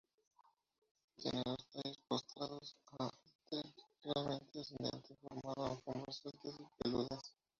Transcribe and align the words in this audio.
Tiene 1.15 1.43
los 1.45 1.63
tallos 1.69 1.99
postrados 2.07 2.75
a 2.97 3.11
ligeramente 3.53 4.59
ascendente, 4.61 5.15
formando 5.21 5.73
alfombras 5.75 6.15
sueltas, 6.15 6.59
peludas. 6.79 7.35